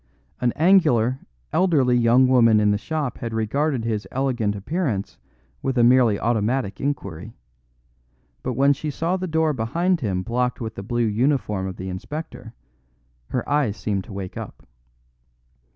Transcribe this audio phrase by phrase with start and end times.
[0.39, 1.19] An angular,
[1.53, 5.19] elderly young woman in the shop had regarded his elegant appearance
[5.61, 7.35] with a merely automatic inquiry;
[8.41, 11.87] but when she saw the door behind him blocked with the blue uniform of the
[11.87, 12.55] inspector,
[13.27, 14.65] her eyes seemed to wake up.